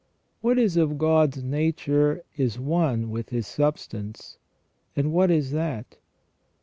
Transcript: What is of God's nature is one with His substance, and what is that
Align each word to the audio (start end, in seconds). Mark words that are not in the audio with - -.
What 0.41 0.57
is 0.57 0.77
of 0.77 0.97
God's 0.97 1.43
nature 1.43 2.23
is 2.35 2.57
one 2.59 3.11
with 3.11 3.29
His 3.29 3.45
substance, 3.45 4.39
and 4.95 5.13
what 5.13 5.29
is 5.29 5.51
that 5.51 5.97